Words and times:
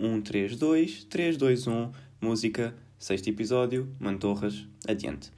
1, 0.00 0.22
3, 0.22 0.56
2, 0.56 1.04
3, 1.04 1.36
2, 1.36 1.66
1, 1.66 1.92
música, 2.22 2.74
sexto 2.98 3.28
episódio, 3.28 3.94
Mantorras, 4.00 4.66
adiante. 4.88 5.30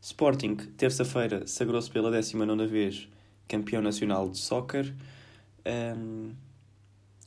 Sporting, 0.00 0.54
terça-feira, 0.76 1.44
sagrou-se 1.44 1.90
pela 1.90 2.08
19 2.08 2.66
vez 2.68 3.08
campeão 3.48 3.82
nacional 3.82 4.30
de 4.30 4.38
soccer. 4.38 4.94
Um, 5.66 6.30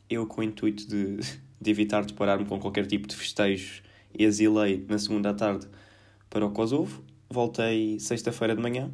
eu, 0.10 0.25
com 0.25 0.39
o 0.39 0.43
intuito 0.43 0.88
de, 0.88 1.18
de 1.60 1.70
evitar 1.70 2.05
deparar-me 2.05 2.46
com 2.46 2.57
qualquer 2.57 2.86
tipo 2.86 3.09
de 3.09 3.16
festejos, 3.16 3.84
exilei 4.18 4.86
na 4.88 4.98
segunda 4.98 5.34
tarde 5.34 5.68
para 6.30 6.46
o 6.46 6.52
Kosovo. 6.52 7.04
Voltei 7.30 8.00
sexta-feira 8.00 8.55
de 8.55 8.61
manhã. 8.61 8.89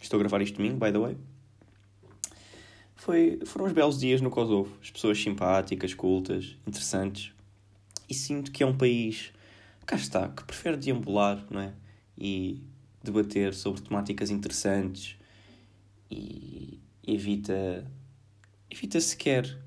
Estou 0.00 0.16
a 0.18 0.20
gravar 0.20 0.40
isto 0.40 0.56
domingo, 0.56 0.78
by 0.78 0.90
the 0.90 0.98
way. 0.98 1.16
Foi, 2.96 3.38
foram 3.46 3.66
uns 3.66 3.72
belos 3.72 3.98
dias 3.98 4.20
no 4.20 4.30
Kosovo. 4.30 4.76
As 4.82 4.90
pessoas 4.90 5.22
simpáticas, 5.22 5.94
cultas, 5.94 6.56
interessantes. 6.66 7.32
E 8.08 8.14
sinto 8.14 8.50
que 8.50 8.62
é 8.62 8.66
um 8.66 8.76
país, 8.76 9.32
cá 9.84 9.96
está, 9.96 10.28
que 10.28 10.42
prefere 10.44 10.76
deambular, 10.76 11.44
não 11.50 11.60
é? 11.60 11.72
E 12.18 12.62
debater 13.02 13.54
sobre 13.54 13.82
temáticas 13.82 14.30
interessantes 14.30 15.16
e 16.10 16.80
evita, 17.06 17.88
evita 18.70 19.00
sequer 19.00 19.58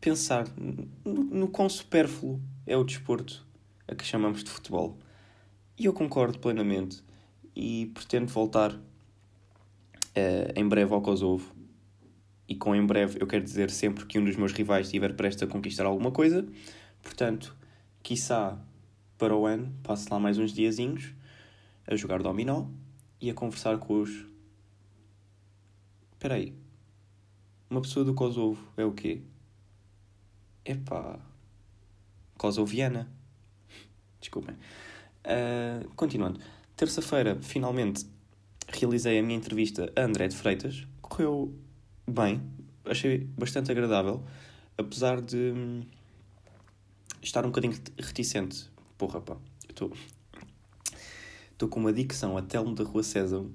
pensar 0.00 0.46
no, 0.56 1.12
no 1.12 1.48
quão 1.48 1.68
supérfluo 1.68 2.40
é 2.66 2.76
o 2.76 2.84
desporto 2.84 3.46
a 3.86 3.94
que 3.94 4.04
chamamos 4.04 4.42
de 4.42 4.50
futebol. 4.50 4.98
E 5.78 5.84
eu 5.86 5.92
concordo 5.92 6.38
plenamente 6.38 7.02
e 7.54 7.86
pretendo 7.94 8.26
voltar 8.26 8.72
uh, 8.74 8.80
em 10.54 10.66
breve 10.66 10.92
ao 10.92 11.00
Kosovo. 11.00 11.52
E 12.52 12.54
com 12.54 12.74
em 12.74 12.84
breve 12.84 13.16
eu 13.18 13.26
quero 13.26 13.42
dizer 13.42 13.70
sempre 13.70 14.04
que 14.04 14.18
um 14.18 14.24
dos 14.26 14.36
meus 14.36 14.52
rivais 14.52 14.86
estiver 14.86 15.16
prestes 15.16 15.42
a 15.42 15.46
conquistar 15.46 15.86
alguma 15.86 16.10
coisa. 16.10 16.46
Portanto, 17.02 17.56
quiçá 18.02 18.62
para 19.16 19.34
o 19.34 19.46
ano 19.46 19.74
passe 19.82 20.06
lá 20.10 20.18
mais 20.18 20.36
uns 20.36 20.52
diazinhos 20.52 21.14
a 21.86 21.96
jogar 21.96 22.22
dominó 22.22 22.66
e 23.18 23.30
a 23.30 23.34
conversar 23.34 23.78
com 23.78 24.02
os. 24.02 24.26
Espera 26.12 26.34
aí. 26.34 26.54
Uma 27.70 27.80
pessoa 27.80 28.04
do 28.04 28.12
Kosovo 28.12 28.62
é 28.76 28.84
o 28.84 28.92
quê? 28.92 29.22
Epá. 30.62 31.18
Kosoviana. 32.36 33.10
Desculpem. 34.20 34.56
Uh, 35.24 35.88
continuando. 35.96 36.38
Terça-feira, 36.76 37.38
finalmente, 37.40 38.04
realizei 38.68 39.18
a 39.18 39.22
minha 39.22 39.38
entrevista 39.38 39.90
a 39.96 40.02
André 40.02 40.28
de 40.28 40.36
Freitas. 40.36 40.86
Correu 41.00 41.58
bem. 42.06 42.42
Achei 42.84 43.18
bastante 43.38 43.70
agradável. 43.70 44.22
Apesar 44.76 45.20
de 45.20 45.36
hum, 45.36 45.82
estar 47.22 47.44
um 47.44 47.48
bocadinho 47.48 47.74
reticente. 47.98 48.70
Porra, 48.98 49.20
pá. 49.20 49.36
Estou 49.68 49.92
estou 51.62 51.68
com 51.68 51.78
uma 51.78 51.92
dicção 51.92 52.36
a 52.36 52.42
Telmo 52.42 52.74
da 52.74 52.82
Rua 52.82 53.04
César. 53.04 53.38
Uh, 53.38 53.52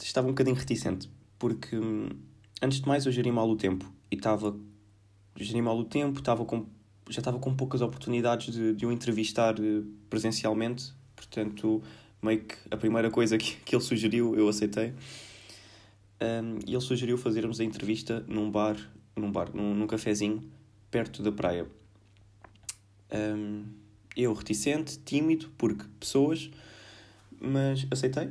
estava 0.00 0.28
um 0.28 0.30
bocadinho 0.30 0.56
reticente, 0.56 1.10
porque 1.38 1.76
um, 1.76 2.08
antes 2.62 2.80
de 2.80 2.86
mais 2.86 3.04
eu 3.04 3.10
geri 3.10 3.32
mal 3.32 3.48
o 3.50 3.56
tempo 3.56 3.92
e 4.10 4.14
estava. 4.14 4.56
Geri 5.38 5.60
mal 5.60 5.76
o 5.76 5.84
tempo, 5.84 6.20
estava 6.20 6.44
com, 6.44 6.66
já 7.10 7.18
estava 7.18 7.38
com 7.38 7.54
poucas 7.54 7.82
oportunidades 7.82 8.54
de, 8.54 8.74
de 8.74 8.86
o 8.86 8.92
entrevistar 8.92 9.54
eh, 9.58 9.82
presencialmente, 10.08 10.94
portanto, 11.14 11.82
meio 12.22 12.42
que 12.44 12.56
a 12.70 12.76
primeira 12.76 13.10
coisa 13.10 13.36
que, 13.36 13.56
que 13.56 13.76
ele 13.76 13.82
sugeriu 13.82 14.34
eu 14.34 14.48
aceitei. 14.48 14.94
Um, 16.20 16.58
e 16.66 16.72
ele 16.72 16.80
sugeriu 16.80 17.18
fazermos 17.18 17.60
a 17.60 17.64
entrevista 17.64 18.24
num 18.26 18.50
bar, 18.50 18.76
num 19.14 19.30
bar, 19.30 19.50
num, 19.54 19.74
num 19.74 19.86
cafezinho 19.86 20.50
perto 20.90 21.22
da 21.22 21.30
praia. 21.30 21.66
Um, 23.12 23.64
eu 24.16 24.32
reticente, 24.32 24.98
tímido, 25.00 25.50
porque 25.58 25.84
pessoas, 26.00 26.50
mas 27.38 27.86
aceitei. 27.90 28.30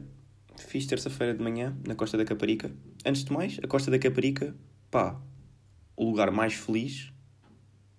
Fiz 0.58 0.88
terça-feira 0.88 1.34
de 1.34 1.44
manhã 1.44 1.78
na 1.86 1.96
Costa 1.96 2.18
da 2.18 2.26
Caparica. 2.26 2.72
Antes 3.06 3.24
de 3.24 3.32
mais, 3.32 3.60
a 3.62 3.68
Costa 3.68 3.92
da 3.92 4.00
Caparica, 4.00 4.56
pá, 4.90 5.22
o 5.96 6.06
lugar 6.06 6.32
mais 6.32 6.54
feliz 6.54 7.12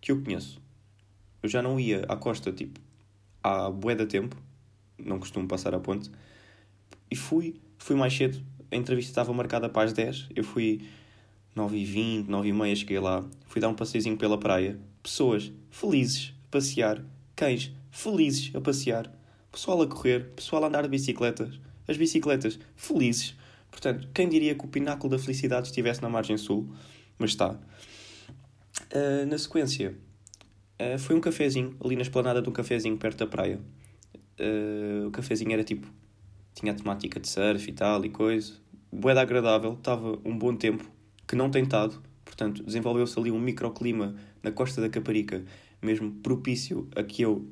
que 0.01 0.11
eu 0.11 0.23
conheço. 0.23 0.61
Eu 1.43 1.49
já 1.49 1.63
não 1.63 1.79
ia 1.79 2.05
à 2.09 2.17
costa, 2.17 2.53
tipo, 2.53 2.81
há 3.43 3.71
bué 3.71 3.95
da 3.95 4.07
tempo, 4.07 4.37
não 4.99 5.19
costumo 5.19 5.47
passar 5.47 5.75
a 5.75 5.81
ponte, 5.81 6.11
e 7.11 7.15
fui, 7.15 7.61
fui 7.79 7.95
mais 7.95 8.17
cedo. 8.17 8.45
A 8.71 8.77
entrevista 8.77 9.11
estava 9.11 9.33
marcada 9.33 9.69
para 9.69 9.85
as 9.85 9.93
10, 9.93 10.29
eu 10.35 10.43
fui 10.45 10.83
9h20, 11.57 12.27
9h30, 12.27 12.77
cheguei 12.77 12.99
lá, 12.99 13.25
fui 13.47 13.61
dar 13.61 13.69
um 13.69 13.75
passeiozinho 13.75 14.17
pela 14.17 14.39
praia. 14.39 14.79
Pessoas 15.03 15.53
felizes, 15.71 16.35
passear, 16.51 17.03
cães 17.35 17.73
felizes 17.91 18.55
a 18.55 18.61
passear, 18.61 19.11
pessoal 19.51 19.81
a 19.81 19.87
correr, 19.87 20.33
pessoal 20.37 20.65
a 20.65 20.69
andar 20.69 20.83
de 20.83 20.89
bicicletas, 20.89 21.59
as 21.89 21.97
bicicletas 21.97 22.59
felizes. 22.75 23.35
Portanto, 23.71 24.09
quem 24.13 24.29
diria 24.29 24.55
que 24.55 24.65
o 24.65 24.69
pináculo 24.69 25.11
da 25.11 25.19
felicidade 25.19 25.69
estivesse 25.69 26.03
na 26.03 26.09
margem 26.09 26.37
sul? 26.37 26.69
Mas 27.19 27.31
está. 27.31 27.51
Uh, 28.93 29.27
na 29.27 29.39
sequência, 29.39 29.97
uh, 30.81 30.99
foi 30.99 31.17
um 31.17 31.21
cafezinho, 31.21 31.77
ali 31.83 31.97
na 31.97 32.03
esplanada 32.03 32.43
de 32.43 32.49
um 32.49 32.53
cafezinho 32.53 32.97
perto 32.97 33.19
da 33.19 33.27
praia. 33.27 33.61
Uh, 34.39 35.09
o 35.09 35.11
cafezinho 35.11 35.53
era 35.53 35.65
tipo. 35.65 35.87
Tinha 36.57 36.73
a 36.73 36.75
temática 36.75 37.21
de 37.21 37.29
surf 37.29 37.69
e 37.69 37.73
tal 37.73 38.05
e 38.05 38.09
coisa. 38.09 38.55
Boeda 38.91 39.21
agradável, 39.21 39.75
estava 39.75 40.19
um 40.25 40.37
bom 40.37 40.57
tempo, 40.57 40.91
que 41.29 41.37
não 41.37 41.51
tem 41.51 41.63
estado. 41.63 42.03
Portanto, 42.25 42.65
desenvolveu-se 42.65 43.17
ali 43.19 43.31
um 43.31 43.39
microclima 43.39 44.17
na 44.43 44.51
costa 44.51 44.81
da 44.81 44.89
Caparica 44.89 45.45
mesmo 45.83 46.11
propício 46.15 46.89
a 46.97 47.03
que 47.03 47.23
eu 47.23 47.47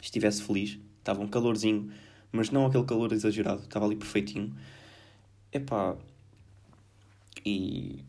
estivesse 0.00 0.42
feliz. 0.42 0.78
Estava 0.98 1.20
um 1.20 1.28
calorzinho, 1.28 1.92
mas 2.32 2.50
não 2.50 2.66
aquele 2.66 2.84
calor 2.84 3.12
exagerado, 3.12 3.62
estava 3.62 3.84
ali 3.84 3.96
perfeitinho. 3.96 4.54
Epá, 5.52 5.96
e, 7.44 8.04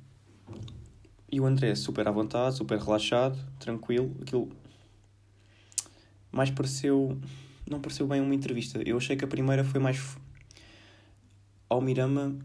e 1.32 1.40
o 1.40 1.46
André 1.46 1.76
super 1.76 2.08
à 2.08 2.12
vontade, 2.12 2.56
super 2.56 2.80
relaxado, 2.80 3.38
tranquilo. 3.60 4.16
Aquilo 4.22 4.50
mais 6.32 6.50
pareceu. 6.50 7.18
Não 7.72 7.80
pareceu 7.80 8.06
bem 8.06 8.20
uma 8.20 8.36
entrevista. 8.36 8.82
Eu 8.86 8.98
achei 8.98 9.16
que 9.16 9.24
a 9.24 9.28
primeira 9.28 9.64
foi 9.64 9.80
mais. 9.80 10.18
Ao 11.70 11.80
Mirama, 11.80 12.38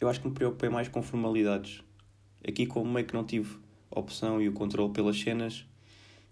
eu 0.00 0.08
acho 0.08 0.20
que 0.20 0.28
me 0.28 0.32
preocupei 0.32 0.68
mais 0.68 0.86
com 0.86 1.02
formalidades. 1.02 1.82
Aqui, 2.46 2.64
como 2.64 2.88
meio 2.88 3.04
que 3.04 3.14
não 3.14 3.24
tive 3.24 3.58
opção 3.90 4.40
e 4.40 4.48
o 4.48 4.52
controle 4.52 4.92
pelas 4.92 5.18
cenas, 5.18 5.66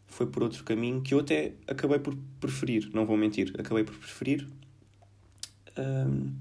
foi 0.06 0.27
por 0.28 0.44
outro 0.44 0.62
caminho 0.62 1.03
que 1.03 1.15
eu 1.15 1.19
até 1.19 1.55
acabei 1.66 1.99
por 1.99 2.16
preferir, 2.38 2.88
não 2.94 3.05
vou 3.05 3.16
mentir, 3.16 3.53
acabei 3.59 3.83
por 3.83 3.97
preferir. 3.97 4.47
Um, 5.77 6.33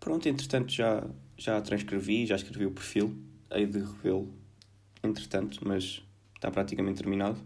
pronto, 0.00 0.28
entretanto 0.28 0.72
já, 0.72 1.06
já 1.36 1.60
transcrevi, 1.60 2.26
já 2.26 2.34
escrevi 2.34 2.66
o 2.66 2.72
perfil, 2.72 3.16
hei 3.52 3.66
de 3.66 3.78
revê-lo 3.78 4.28
entretanto, 5.00 5.60
mas 5.62 6.02
está 6.34 6.50
praticamente 6.50 6.98
terminado. 6.98 7.40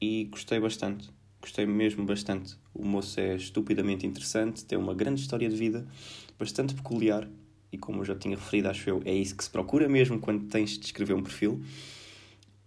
E 0.00 0.24
gostei 0.24 0.58
bastante, 0.58 1.10
gostei 1.44 1.66
mesmo 1.66 2.06
bastante. 2.06 2.56
O 2.72 2.82
moço 2.86 3.20
é 3.20 3.36
estupidamente 3.36 4.06
interessante, 4.06 4.64
tem 4.64 4.78
uma 4.78 4.94
grande 4.94 5.20
história 5.20 5.46
de 5.46 5.54
vida, 5.54 5.86
bastante 6.38 6.74
peculiar, 6.74 7.28
e 7.70 7.76
como 7.76 8.00
eu 8.00 8.04
já 8.04 8.16
tinha 8.16 8.34
referido, 8.34 8.68
acho 8.68 8.88
eu, 8.88 9.02
é 9.04 9.12
isso 9.12 9.36
que 9.36 9.44
se 9.44 9.50
procura 9.50 9.86
mesmo 9.86 10.18
quando 10.18 10.46
tens 10.46 10.78
de 10.78 10.86
escrever 10.86 11.12
um 11.12 11.22
perfil 11.22 11.62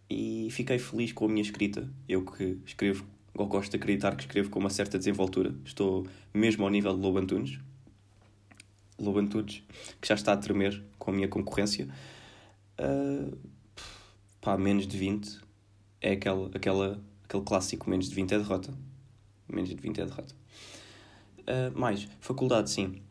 e 0.08 0.48
fiquei 0.52 0.78
feliz 0.78 1.12
com 1.12 1.26
a 1.26 1.28
minha 1.28 1.42
escrita. 1.42 1.90
Eu 2.08 2.24
que 2.24 2.60
escrevo, 2.66 3.04
ou 3.34 3.48
gosto 3.48 3.72
de 3.72 3.78
acreditar 3.78 4.16
que 4.16 4.24
escrevo 4.24 4.50
com 4.50 4.60
uma 4.60 4.70
certa 4.70 4.98
desenvoltura. 4.98 5.56
Estou 5.66 6.06
mesmo 6.34 6.64
ao 6.64 6.70
nível 6.70 6.94
de 6.94 7.02
Lobo 7.02 7.18
Antunes. 7.18 7.58
Lobo 9.00 9.20
Antunes, 9.20 9.64
que 10.00 10.08
já 10.08 10.16
está 10.16 10.34
a 10.34 10.38
tremer 10.38 10.84
com 11.00 11.10
a 11.10 11.14
minha 11.14 11.28
concorrência. 11.28 11.88
Uh, 12.80 13.36
pá, 14.40 14.56
menos 14.58 14.88
de 14.88 14.98
20 14.98 15.40
é 16.00 16.12
aquela, 16.12 16.52
aquela, 16.54 17.02
aquele 17.28 17.44
clássico: 17.44 17.90
menos 17.90 18.10
de 18.10 18.16
20 18.16 18.32
é 18.32 18.38
derrota. 18.38 18.74
Menos 19.48 19.70
de 19.70 19.76
20 19.76 20.02
é 20.02 20.06
derrota. 20.06 20.36
Uh, 21.42 21.80
mais, 21.80 22.08
faculdade, 22.20 22.70
sim. 22.70 23.02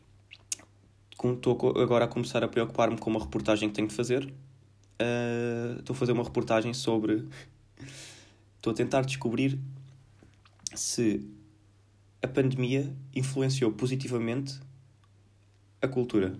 Estou 1.11 1.57
agora 1.81 2.05
a 2.05 2.07
começar 2.07 2.43
a 2.43 2.47
preocupar-me 2.47 2.97
com 2.97 3.09
uma 3.09 3.19
reportagem 3.19 3.69
que 3.69 3.75
tenho 3.75 3.87
de 3.87 3.95
fazer 3.95 4.31
uh, 4.97 5.79
estou 5.79 5.93
a 5.93 5.97
fazer 5.97 6.11
uma 6.11 6.23
reportagem 6.23 6.73
sobre. 6.73 7.27
Estou 8.57 8.73
a 8.73 8.75
tentar 8.75 9.01
descobrir 9.03 9.57
se 10.73 11.23
a 12.21 12.27
pandemia 12.27 12.91
influenciou 13.15 13.71
positivamente 13.71 14.59
a 15.79 15.87
cultura. 15.87 16.37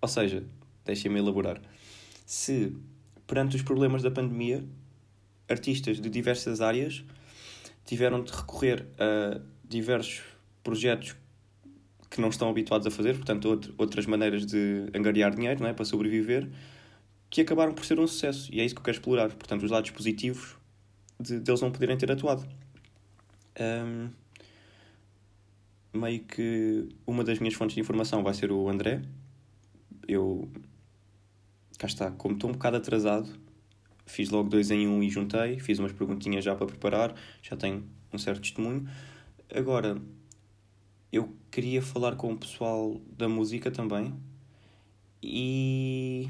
Ou 0.00 0.08
seja, 0.08 0.44
deixem-me 0.84 1.20
elaborar. 1.20 1.62
Se, 2.26 2.76
perante 3.24 3.54
os 3.54 3.62
problemas 3.62 4.02
da 4.02 4.10
pandemia, 4.10 4.64
artistas 5.52 6.00
de 6.00 6.10
diversas 6.10 6.60
áreas 6.60 7.04
tiveram 7.84 8.22
de 8.22 8.32
recorrer 8.32 8.86
a 8.98 9.40
diversos 9.64 10.22
projetos 10.62 11.14
que 12.10 12.20
não 12.20 12.28
estão 12.28 12.48
habituados 12.50 12.86
a 12.86 12.90
fazer, 12.90 13.14
portanto, 13.14 13.74
outras 13.78 14.04
maneiras 14.06 14.44
de 14.44 14.86
angariar 14.94 15.34
dinheiro 15.34 15.60
não 15.60 15.68
é? 15.68 15.72
para 15.72 15.84
sobreviver, 15.84 16.48
que 17.30 17.40
acabaram 17.40 17.72
por 17.72 17.84
ser 17.84 17.98
um 17.98 18.06
sucesso. 18.06 18.52
E 18.52 18.60
é 18.60 18.64
isso 18.64 18.74
que 18.74 18.80
eu 18.80 18.84
quero 18.84 18.96
explorar. 18.96 19.28
Portanto, 19.30 19.62
os 19.62 19.70
lados 19.70 19.90
positivos 19.90 20.56
de, 21.18 21.40
de 21.40 21.50
eles 21.50 21.62
não 21.62 21.70
poderem 21.70 21.96
ter 21.96 22.12
atuado. 22.12 22.46
Um, 23.58 24.10
meio 25.94 26.20
que 26.20 26.88
uma 27.06 27.24
das 27.24 27.38
minhas 27.38 27.54
fontes 27.54 27.74
de 27.74 27.80
informação 27.80 28.22
vai 28.22 28.34
ser 28.34 28.52
o 28.52 28.68
André. 28.68 29.02
Eu. 30.06 30.50
Cá 31.78 31.86
está, 31.86 32.10
como 32.10 32.34
estou 32.34 32.50
um 32.50 32.52
bocado 32.52 32.76
atrasado, 32.76 33.28
fiz 34.06 34.30
logo 34.30 34.48
dois 34.48 34.70
em 34.70 34.86
um 34.88 35.02
e 35.02 35.10
juntei, 35.10 35.58
fiz 35.58 35.78
umas 35.78 35.92
perguntinhas 35.92 36.44
já 36.44 36.54
para 36.54 36.66
preparar, 36.66 37.14
já 37.42 37.56
tenho 37.56 37.84
um 38.12 38.18
certo 38.18 38.42
testemunho. 38.42 38.88
Agora, 39.54 40.00
eu 41.12 41.36
queria 41.50 41.82
falar 41.82 42.16
com 42.16 42.32
o 42.32 42.38
pessoal 42.38 43.00
da 43.16 43.28
música 43.28 43.70
também 43.70 44.14
e. 45.22 46.28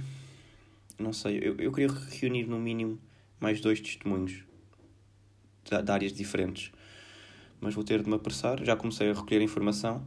Não 0.99 1.13
sei, 1.13 1.39
eu, 1.39 1.57
eu 1.57 1.73
queria 1.73 1.89
reunir 2.21 2.47
no 2.47 2.61
mínimo 2.61 3.01
mais 3.41 3.61
dois 3.61 3.81
testemunhos 3.81 4.45
de, 5.65 5.83
de 5.83 5.91
áreas 5.91 6.13
diferentes 6.13 6.71
mas 7.63 7.75
vou 7.75 7.85
ter 7.85 8.03
de 8.03 8.09
me 8.09 8.17
apressar. 8.17 8.63
Já 8.65 8.75
comecei 8.75 9.09
a 9.09 9.15
recolher 9.15 9.41
informação. 9.41 10.05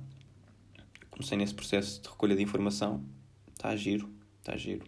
Comecei 1.10 1.38
nesse 1.38 1.56
processo 1.56 2.02
de 2.02 2.10
recolha 2.10 2.36
de 2.36 2.44
informação. 2.44 3.02
Está 3.54 3.70
a 3.70 3.78
giro, 3.78 4.14
está 4.40 4.54
a 4.54 4.58
giro. 4.58 4.86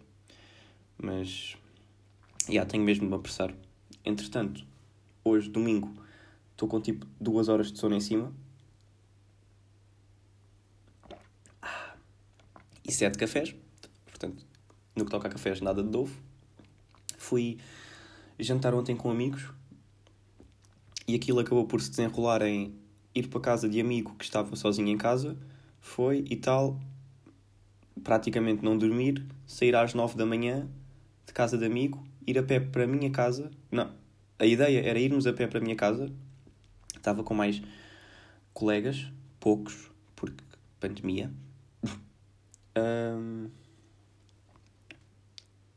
Mas, 1.02 1.56
yeah, 2.48 2.68
tenho 2.68 2.84
mesmo 2.84 3.04
de 3.04 3.10
me 3.10 3.16
apressar. 3.16 3.54
Entretanto, 4.04 4.64
hoje, 5.24 5.48
domingo, 5.48 5.92
estou 6.52 6.68
com 6.68 6.80
tipo 6.80 7.06
duas 7.20 7.48
horas 7.48 7.70
de 7.70 7.78
sono 7.78 7.94
em 7.94 8.00
cima. 8.00 8.32
E 12.84 12.92
sete 12.92 13.18
cafés. 13.18 13.54
Portanto, 14.06 14.44
no 14.96 15.04
que 15.04 15.10
toca 15.10 15.28
a 15.28 15.30
cafés, 15.30 15.60
nada 15.60 15.82
de 15.82 15.90
novo. 15.90 16.18
Fui 17.18 17.58
jantar 18.38 18.74
ontem 18.74 18.96
com 18.96 19.10
amigos 19.10 19.50
e 21.06 21.14
aquilo 21.14 21.40
acabou 21.40 21.66
por 21.66 21.80
se 21.80 21.90
desenrolar 21.90 22.42
em 22.42 22.74
ir 23.14 23.28
para 23.28 23.40
casa 23.40 23.68
de 23.68 23.80
amigo 23.80 24.14
que 24.16 24.24
estava 24.24 24.54
sozinho 24.54 24.88
em 24.88 24.96
casa, 24.96 25.36
foi 25.80 26.24
e 26.28 26.36
tal, 26.36 26.78
praticamente 28.04 28.62
não 28.62 28.76
dormir, 28.76 29.26
sair 29.46 29.74
às 29.74 29.94
nove 29.94 30.16
da 30.16 30.26
manhã 30.26 30.68
de 31.26 31.32
casa 31.32 31.56
de 31.56 31.64
amigo, 31.64 32.04
ir 32.28 32.38
a 32.38 32.42
pé 32.42 32.60
para 32.60 32.84
a 32.84 32.86
minha 32.86 33.10
casa. 33.10 33.50
Não, 33.70 33.90
a 34.38 34.46
ideia 34.46 34.80
era 34.80 34.98
irmos 34.98 35.26
a 35.26 35.32
pé 35.32 35.46
para 35.46 35.58
a 35.58 35.62
minha 35.62 35.76
casa. 35.76 36.12
Estava 36.94 37.22
com 37.22 37.34
mais 37.34 37.62
colegas, 38.52 39.06
poucos, 39.40 39.90
porque 40.14 40.44
pandemia. 40.80 41.30
um... 42.76 43.48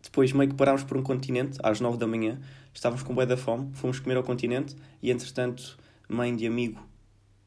Depois 0.04 0.34
meio 0.34 0.50
que 0.50 0.56
parámos 0.56 0.84
por 0.84 0.98
um 0.98 1.04
continente 1.04 1.58
às 1.64 1.80
nove 1.80 1.98
da 1.98 2.06
manhã 2.06 2.42
estávamos 2.74 3.04
com 3.04 3.14
bué 3.14 3.26
da 3.26 3.38
fome, 3.38 3.70
fomos 3.74 4.00
comer 4.00 4.18
ao 4.18 4.24
continente 4.24 4.76
e, 5.02 5.12
entretanto, 5.12 5.78
mãe 6.10 6.36
de 6.36 6.46
amigo 6.48 6.82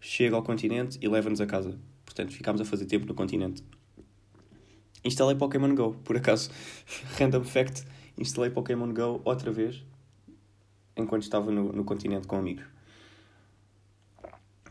chega 0.00 0.36
ao 0.36 0.42
continente 0.42 0.98
e 1.00 1.08
leva-nos 1.08 1.40
a 1.40 1.46
casa. 1.46 1.78
Portanto, 2.04 2.32
ficámos 2.32 2.60
a 2.60 2.64
fazer 2.64 2.84
tempo 2.84 3.06
no 3.06 3.14
continente. 3.14 3.64
Instalei 5.02 5.36
Pokémon 5.36 5.74
Go, 5.74 5.94
por 6.04 6.16
acaso. 6.16 6.50
Random 7.18 7.44
fact, 7.44 7.84
instalei 8.18 8.50
Pokémon 8.50 8.92
Go 8.92 9.20
outra 9.24 9.50
vez 9.50 9.84
enquanto 10.96 11.22
estava 11.22 11.50
no, 11.50 11.72
no 11.72 11.84
continente 11.84 12.26
com 12.26 12.36
amigos. 12.36 12.64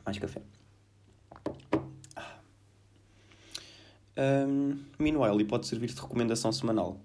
Mais 0.05 0.17
café. 0.17 0.41
Um, 4.15 4.79
meanwhile, 4.99 5.41
e 5.41 5.45
pode 5.45 5.65
servir 5.67 5.87
de 5.87 5.99
recomendação 5.99 6.51
semanal. 6.51 6.99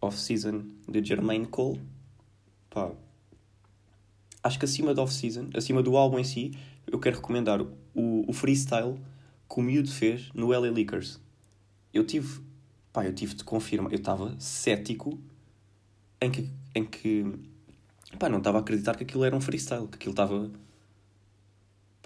Off-season 0.00 0.64
de 0.88 1.02
Jermaine 1.04 1.46
Cole 1.46 1.80
pá, 2.72 2.90
acho 4.42 4.58
que 4.58 4.64
acima 4.64 4.94
da 4.94 5.02
off-season, 5.02 5.50
acima 5.54 5.82
do 5.82 5.96
álbum 5.96 6.18
em 6.18 6.24
si, 6.24 6.52
eu 6.86 6.98
quero 6.98 7.16
recomendar 7.16 7.60
o, 7.62 8.24
o 8.28 8.32
freestyle 8.32 8.98
que 9.48 9.60
o 9.60 9.62
Miúdo 9.62 9.90
fez 9.90 10.30
no 10.34 10.48
LA 10.48 10.70
Lakers. 10.70 11.20
Eu 11.92 12.04
tive, 12.04 12.40
pá, 12.92 13.04
eu 13.04 13.14
tive 13.14 13.34
de 13.34 13.44
confirmar, 13.44 13.92
eu 13.92 13.98
estava 13.98 14.34
cético 14.38 15.18
em 16.22 16.30
que, 16.30 16.48
em 16.72 16.84
que, 16.84 17.24
pá, 18.16 18.28
não 18.28 18.38
estava 18.38 18.58
a 18.58 18.60
acreditar 18.60 18.96
que 18.96 19.02
aquilo 19.02 19.24
era 19.24 19.34
um 19.34 19.40
freestyle, 19.40 19.88
que 19.88 19.96
aquilo 19.96 20.12
estava, 20.12 20.48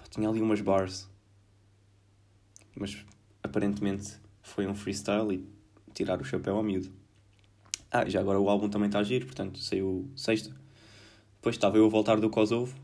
tinha 0.09 0.27
ali 0.27 0.41
umas 0.41 0.59
bars, 0.59 1.07
mas 2.75 3.05
aparentemente 3.43 4.17
foi 4.41 4.65
um 4.65 4.73
freestyle 4.73 5.35
e 5.35 5.47
tirar 5.93 6.19
o 6.19 6.25
chapéu 6.25 6.57
ao 6.57 6.63
miúdo. 6.63 6.91
Ah, 7.91 8.09
já 8.09 8.19
agora 8.19 8.39
o 8.39 8.49
álbum 8.49 8.67
também 8.69 8.87
está 8.87 8.99
a 8.99 9.03
giro, 9.03 9.27
portanto 9.27 9.59
saiu 9.59 10.09
sexta. 10.15 10.49
Depois 11.35 11.55
estava 11.55 11.77
eu 11.77 11.85
a 11.85 11.89
voltar 11.89 12.19
do 12.19 12.29
Kosovo, 12.29 12.75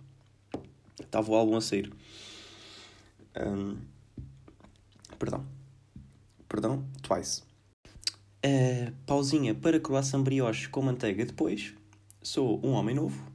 estava 1.01 1.31
o 1.31 1.35
álbum 1.35 1.57
a 1.57 1.61
sair. 1.61 1.91
Um, 3.35 3.77
perdão. 5.17 5.43
Perdão, 6.47 6.85
twice. 7.01 7.41
Uh, 8.45 8.91
pausinha 9.05 9.55
para 9.55 9.79
croissant 9.79 10.21
brioche 10.21 10.67
com 10.67 10.81
manteiga 10.81 11.25
depois. 11.25 11.73
Sou 12.21 12.59
um 12.65 12.71
homem 12.71 12.93
novo. 12.93 13.25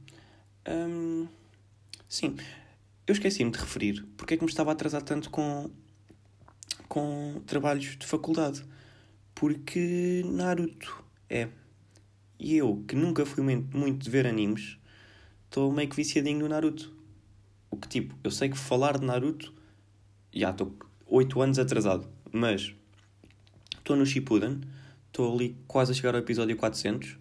Um, 0.67 1.27
sim, 2.07 2.35
eu 3.07 3.13
esqueci-me 3.13 3.49
de 3.49 3.57
referir 3.57 4.05
porque 4.15 4.35
é 4.35 4.37
que 4.37 4.43
me 4.43 4.49
estava 4.49 4.69
a 4.69 4.73
atrasar 4.73 5.01
tanto 5.01 5.31
com, 5.31 5.71
com 6.87 7.41
trabalhos 7.47 7.97
de 7.97 8.05
faculdade. 8.05 8.63
Porque 9.33 10.21
Naruto 10.25 11.03
é. 11.27 11.47
E 12.37 12.55
eu, 12.55 12.83
que 12.87 12.95
nunca 12.95 13.25
fui 13.25 13.43
muito 13.43 14.03
de 14.03 14.09
ver 14.09 14.27
animes, 14.27 14.77
estou 15.45 15.71
meio 15.71 15.89
que 15.89 15.95
viciadinho 15.95 16.39
no 16.39 16.49
Naruto. 16.49 16.93
O 17.71 17.77
que 17.77 17.87
tipo, 17.87 18.15
eu 18.23 18.29
sei 18.29 18.49
que 18.49 18.57
falar 18.57 18.97
de 18.97 19.05
Naruto, 19.05 19.53
já 20.31 20.51
estou 20.51 20.75
8 21.07 21.41
anos 21.41 21.59
atrasado, 21.59 22.07
mas 22.31 22.73
estou 23.77 23.95
no 23.95 24.05
Shippuden, 24.05 24.61
estou 25.09 25.33
ali 25.33 25.57
quase 25.67 25.91
a 25.91 25.95
chegar 25.95 26.15
ao 26.15 26.21
episódio 26.21 26.55
400, 26.55 27.17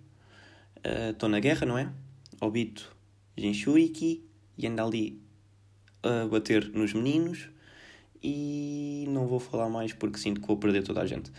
estou 1.11 1.29
uh, 1.29 1.32
na 1.32 1.40
guerra, 1.40 1.67
não 1.67 1.76
é? 1.76 1.93
Obito 2.40 2.96
Jinchuriki 3.37 4.25
e 4.56 4.67
ando 4.67 4.82
ali 4.82 5.20
a 6.02 6.26
bater 6.26 6.69
nos 6.70 6.93
meninos 6.93 7.49
e 8.23 9.05
não 9.08 9.26
vou 9.26 9.40
falar 9.40 9.69
mais 9.69 9.93
porque 9.93 10.19
sinto 10.19 10.40
que 10.40 10.46
vou 10.46 10.56
perder 10.56 10.82
toda 10.82 11.00
a 11.00 11.06
gente. 11.06 11.32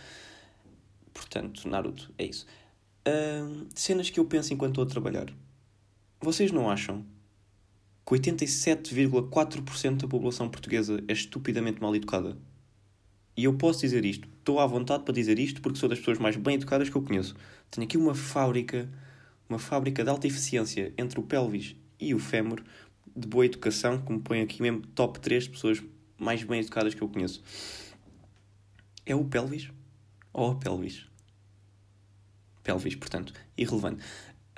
Portanto, 1.12 1.68
Naruto, 1.68 2.12
é 2.18 2.24
isso. 2.24 2.46
Uh, 3.06 3.66
cenas 3.74 4.10
que 4.10 4.20
eu 4.20 4.24
penso 4.24 4.52
enquanto 4.52 4.72
estou 4.72 4.84
a 4.84 4.86
trabalhar. 4.86 5.32
Vocês 6.20 6.52
não 6.52 6.70
acham 6.70 7.04
que 8.06 8.14
87,4% 8.14 9.96
da 9.96 10.08
população 10.08 10.48
portuguesa 10.48 11.02
é 11.08 11.12
estupidamente 11.12 11.80
mal 11.80 11.94
educada? 11.94 12.36
E 13.40 13.44
eu 13.44 13.54
posso 13.54 13.80
dizer 13.80 14.04
isto, 14.04 14.28
estou 14.38 14.60
à 14.60 14.66
vontade 14.66 15.02
para 15.02 15.14
dizer 15.14 15.38
isto 15.38 15.62
porque 15.62 15.78
sou 15.78 15.88
das 15.88 15.98
pessoas 15.98 16.18
mais 16.18 16.36
bem 16.36 16.56
educadas 16.56 16.90
que 16.90 16.94
eu 16.94 17.00
conheço. 17.00 17.34
Tenho 17.70 17.86
aqui 17.86 17.96
uma 17.96 18.14
fábrica, 18.14 18.86
uma 19.48 19.58
fábrica 19.58 20.04
de 20.04 20.10
alta 20.10 20.26
eficiência 20.26 20.92
entre 20.98 21.18
o 21.18 21.22
pelvis 21.22 21.74
e 21.98 22.14
o 22.14 22.18
fémur 22.18 22.62
de 23.16 23.26
boa 23.26 23.46
educação 23.46 23.98
que 23.98 24.12
me 24.12 24.20
põe 24.20 24.42
aqui 24.42 24.60
mesmo 24.60 24.82
top 24.88 25.18
3 25.20 25.44
de 25.44 25.48
pessoas 25.48 25.82
mais 26.18 26.42
bem 26.42 26.60
educadas 26.60 26.92
que 26.92 27.00
eu 27.00 27.08
conheço. 27.08 27.42
É 29.06 29.14
o 29.14 29.24
pelvis 29.24 29.70
ou 30.34 30.50
a 30.50 30.54
pelvis? 30.56 31.06
pelvis, 32.62 32.94
portanto, 32.94 33.32
irrelevante. 33.56 34.04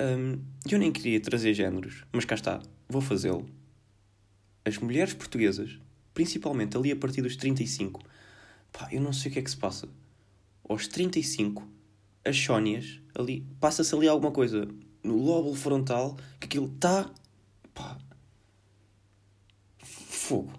Um, 0.00 0.42
eu 0.68 0.76
nem 0.76 0.90
queria 0.90 1.20
trazer 1.20 1.54
géneros, 1.54 2.02
mas 2.10 2.24
cá 2.24 2.34
está, 2.34 2.60
vou 2.88 3.00
fazê-lo. 3.00 3.48
As 4.64 4.76
mulheres 4.76 5.14
portuguesas, 5.14 5.78
principalmente 6.12 6.76
ali 6.76 6.90
a 6.90 6.96
partir 6.96 7.22
dos 7.22 7.36
35, 7.36 8.02
pá, 8.72 8.88
eu 8.90 9.00
não 9.00 9.12
sei 9.12 9.30
o 9.30 9.34
que 9.34 9.38
é 9.38 9.42
que 9.42 9.50
se 9.50 9.56
passa. 9.56 9.88
Aos 10.68 10.88
35, 10.88 11.68
as 12.24 12.36
sónias, 12.36 13.00
ali, 13.14 13.46
passa-se 13.60 13.94
ali 13.94 14.08
alguma 14.08 14.32
coisa 14.32 14.66
no 15.02 15.16
lóbulo 15.16 15.54
frontal, 15.54 16.16
que 16.40 16.46
aquilo 16.46 16.72
está, 16.74 17.10
pá, 17.74 17.98
fogo. 19.78 20.52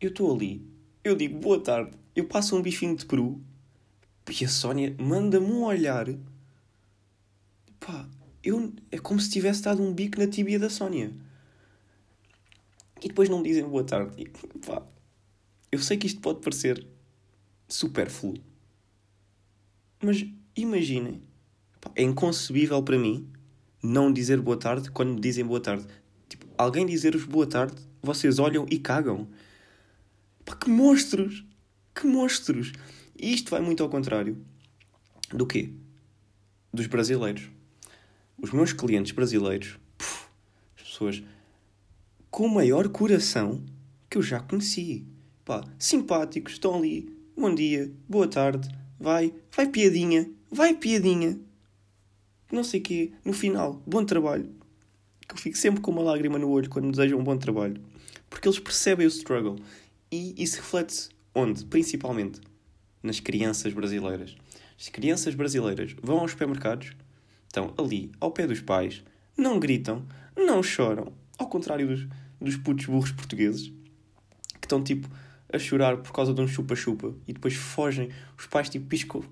Eu 0.00 0.10
estou 0.10 0.34
ali, 0.34 0.64
eu 1.02 1.16
digo 1.16 1.38
boa 1.38 1.60
tarde, 1.60 1.96
eu 2.14 2.26
passo 2.26 2.56
um 2.56 2.62
bifinho 2.62 2.96
de 2.96 3.06
peru 3.06 3.40
e 4.28 4.44
a 4.44 4.48
Sónia 4.48 4.94
manda-me 4.98 5.46
um 5.46 5.64
olhar. 5.64 6.06
Pá, 7.78 8.08
eu, 8.42 8.72
é 8.90 8.98
como 8.98 9.20
se 9.20 9.30
tivesse 9.30 9.62
dado 9.62 9.82
um 9.82 9.94
bico 9.94 10.18
na 10.18 10.26
tíbia 10.26 10.58
da 10.58 10.68
Sónia. 10.68 11.12
E 13.00 13.08
depois 13.08 13.28
não 13.28 13.38
me 13.38 13.48
dizem 13.48 13.64
boa 13.64 13.84
tarde. 13.84 14.20
E, 14.20 14.28
pá, 14.66 14.82
eu 15.70 15.78
sei 15.78 15.96
que 15.96 16.06
isto 16.06 16.20
pode 16.20 16.40
parecer 16.40 16.86
supérfluo. 17.68 18.38
Mas 20.02 20.24
imaginem. 20.56 21.22
É 21.94 22.02
inconcebível 22.02 22.82
para 22.82 22.98
mim 22.98 23.30
não 23.82 24.12
dizer 24.12 24.40
boa 24.40 24.56
tarde 24.56 24.90
quando 24.90 25.14
me 25.14 25.20
dizem 25.20 25.44
boa 25.44 25.60
tarde. 25.60 25.86
Tipo, 26.28 26.46
alguém 26.58 26.84
dizer-vos 26.84 27.24
boa 27.24 27.46
tarde, 27.46 27.76
vocês 28.02 28.38
olham 28.38 28.66
e 28.70 28.78
cagam. 28.78 29.28
Pá, 30.44 30.56
que 30.56 30.68
monstros! 30.68 31.44
Que 31.94 32.06
monstros! 32.06 32.72
E 33.18 33.32
isto 33.32 33.50
vai 33.50 33.60
muito 33.60 33.82
ao 33.82 33.88
contrário 33.88 34.36
do 35.32 35.46
quê? 35.46 35.72
dos 36.76 36.86
brasileiros. 36.86 37.50
Os 38.40 38.52
meus 38.52 38.72
clientes 38.72 39.12
brasileiros, 39.12 39.78
puf, 39.96 40.28
as 40.76 40.82
pessoas 40.82 41.22
com 42.30 42.46
o 42.46 42.54
maior 42.54 42.88
coração 42.90 43.64
que 44.10 44.18
eu 44.18 44.22
já 44.22 44.38
conheci. 44.38 45.06
Pá, 45.46 45.62
simpáticos, 45.78 46.54
estão 46.54 46.74
ali, 46.74 47.08
bom 47.36 47.54
dia, 47.54 47.88
boa 48.08 48.26
tarde, 48.26 48.68
vai, 48.98 49.32
vai 49.56 49.68
piadinha, 49.68 50.28
vai 50.50 50.74
piadinha. 50.74 51.38
Não 52.50 52.64
sei 52.64 52.80
quê, 52.80 53.12
no 53.24 53.32
final, 53.32 53.80
bom 53.86 54.04
trabalho. 54.04 54.52
Que 55.20 55.34
eu 55.34 55.38
fico 55.38 55.56
sempre 55.56 55.80
com 55.80 55.92
uma 55.92 56.02
lágrima 56.02 56.36
no 56.36 56.50
olho 56.50 56.68
quando 56.68 56.86
me 56.86 56.90
desejam 56.90 57.20
um 57.20 57.22
bom 57.22 57.38
trabalho. 57.38 57.80
Porque 58.28 58.48
eles 58.48 58.58
percebem 58.58 59.06
o 59.06 59.08
struggle. 59.08 59.54
E 60.10 60.34
isso 60.36 60.56
reflete-se 60.56 61.10
onde? 61.32 61.64
Principalmente 61.66 62.40
nas 63.00 63.20
crianças 63.20 63.72
brasileiras. 63.72 64.36
As 64.76 64.88
crianças 64.88 65.36
brasileiras 65.36 65.94
vão 66.02 66.18
aos 66.18 66.32
supermercados, 66.32 66.90
estão 67.46 67.72
ali 67.78 68.10
ao 68.18 68.32
pé 68.32 68.48
dos 68.48 68.60
pais, 68.60 69.04
não 69.38 69.60
gritam, 69.60 70.04
não 70.36 70.60
choram, 70.60 71.12
ao 71.38 71.48
contrário 71.48 71.86
dos, 71.86 72.08
dos 72.40 72.56
putos 72.56 72.86
burros 72.86 73.12
portugueses, 73.12 73.68
que 74.60 74.66
estão 74.66 74.82
tipo 74.82 75.08
a 75.56 75.58
chorar 75.58 75.96
por 75.98 76.12
causa 76.12 76.32
de 76.32 76.40
um 76.40 76.46
chupa-chupa 76.46 77.14
e 77.26 77.32
depois 77.32 77.54
fogem, 77.54 78.10
os 78.38 78.46
pais 78.46 78.68
tipo 78.68 78.86
piscam, 78.86 79.22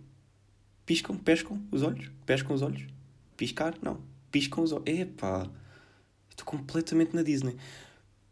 piscam, 0.84 1.16
pescam 1.16 1.62
os 1.70 1.82
olhos, 1.82 2.10
pescam 2.26 2.54
os 2.54 2.62
olhos, 2.62 2.86
piscar, 3.36 3.74
não, 3.82 4.00
piscam 4.30 4.62
os 4.62 4.72
olhos, 4.72 4.86
epá, 4.86 5.48
estou 6.28 6.44
completamente 6.44 7.14
na 7.14 7.22
Disney. 7.22 7.56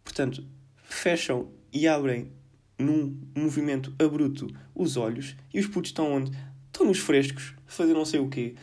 Portanto, 0.03 0.45
fecham 0.83 1.49
e 1.73 1.87
abrem 1.87 2.31
num 2.79 3.17
movimento 3.37 3.95
abrupto 3.99 4.49
os 4.75 4.97
olhos 4.97 5.37
e 5.55 5.61
os 5.61 5.67
putos 5.67 5.91
estão 5.91 6.13
onde? 6.13 6.37
Estão 6.67 6.87
nos 6.87 6.99
frescos, 6.99 7.55
a 7.67 7.71
fazer 7.71 7.95
não 7.95 8.05
sei 8.05 8.21
o 8.21 8.29
quê. 8.29 8.55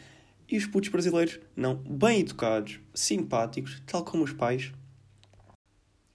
E 0.47 0.57
os 0.57 0.65
putos 0.65 0.89
brasileiros, 0.89 1.39
não, 1.55 1.75
bem 1.75 2.21
educados, 2.21 2.79
simpáticos, 2.93 3.81
tal 3.85 4.03
como 4.03 4.23
os 4.23 4.33
pais. 4.33 4.71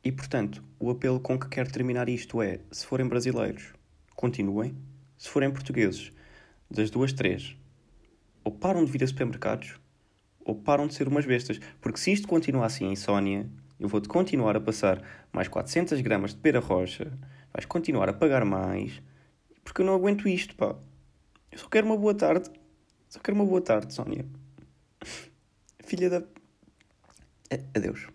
E 0.05 0.13
portanto, 0.13 0.63
o 0.79 0.91
apelo 0.91 1.19
com 1.19 1.39
que 1.39 1.49
quero 1.49 1.73
terminar 1.73 2.11
isto 2.11 2.43
é: 2.43 2.61
se 2.71 2.85
forem 2.85 3.09
brasileiros, 3.09 3.73
continuem. 4.15 4.77
Se 5.17 5.31
forem 5.31 5.51
portugueses, 5.51 6.13
das 6.71 6.91
duas, 6.91 7.13
três, 7.13 7.57
ou 8.43 8.53
param 8.53 8.85
de 8.85 8.91
vir 8.91 9.03
a 9.03 9.07
supermercados, 9.07 9.81
ou 10.45 10.55
param 10.55 10.87
de 10.87 10.93
ser 10.93 11.09
umas 11.09 11.25
bestas. 11.25 11.59
Porque 11.81 11.99
se 11.99 12.13
isto 12.13 12.29
continuar 12.29 12.67
assim 12.67 12.87
em 12.87 12.97
Sónia, 12.97 13.49
eu 13.81 13.89
vou-te 13.89 14.09
continuar 14.09 14.57
a 14.57 14.61
passar 14.61 15.03
mais 15.33 15.49
400 15.49 15.99
gramas 16.03 16.35
de 16.35 16.41
pera 16.41 16.61
rocha, 16.61 17.11
vais 17.53 17.65
continuar 17.65 18.11
a 18.11 18.13
pagar 18.13 18.45
mais, 18.45 19.01
porque 19.65 19.81
eu 19.81 19.87
não 19.87 19.95
aguento 19.95 20.29
isto, 20.29 20.55
pá. 20.55 20.77
Eu 21.51 21.59
só 21.59 21.69
quero 21.69 21.87
uma 21.87 21.97
boa 21.97 22.15
tarde. 22.15 22.51
Só 23.09 23.21
quero 23.21 23.37
uma 23.37 23.47
boa 23.47 23.63
tarde, 23.63 23.95
Sónia. 23.95 24.27
Filha 25.83 26.11
da. 26.11 26.23
Adeus. 27.75 28.09